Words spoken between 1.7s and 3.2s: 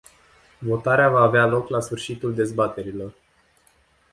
sfârșitul dezbaterilor.